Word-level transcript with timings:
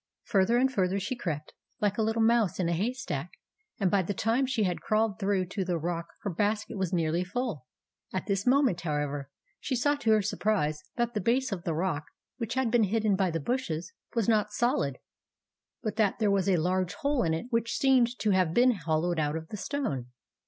Further 0.23 0.57
and 0.57 0.71
further 0.73 0.99
she 0.99 1.15
crept, 1.15 1.53
like 1.79 1.99
a 1.99 2.01
little 2.01 2.23
mouse 2.23 2.59
in 2.59 2.67
a 2.67 2.73
haystack, 2.73 3.33
and 3.79 3.91
by 3.91 4.01
the 4.01 4.15
time 4.15 4.47
she 4.47 4.63
had 4.63 4.81
crawled 4.81 5.19
through 5.19 5.45
to 5.49 5.63
the 5.63 5.77
rock, 5.77 6.07
her 6.23 6.31
basket 6.33 6.75
was 6.75 6.91
nearly 6.91 7.23
full. 7.23 7.67
At 8.11 8.25
this 8.25 8.47
moment, 8.47 8.81
however, 8.81 9.29
she 9.59 9.75
saw 9.75 9.93
to 9.93 10.09
her 10.09 10.23
surprise 10.23 10.81
that 10.95 11.13
the 11.13 11.21
base 11.21 11.51
of 11.51 11.65
the 11.65 11.75
rock, 11.75 12.05
which 12.39 12.55
had 12.55 12.71
been 12.71 12.85
hidden 12.85 13.15
by 13.15 13.29
the 13.29 13.39
bushes, 13.39 13.93
was 14.15 14.27
not 14.27 14.51
solid, 14.51 14.97
but 15.83 15.97
that 15.97 16.17
there 16.17 16.31
was 16.31 16.49
a 16.49 16.57
large 16.57 16.95
hole 16.95 17.21
in 17.21 17.35
it 17.35 17.45
which 17.51 17.75
seemed 17.77 18.17
to 18.17 18.31
have 18.31 18.55
been 18.55 18.71
hollowed 18.71 19.19
out 19.19 19.35
of 19.35 19.49
the 19.49 19.57
stone. 19.57 20.07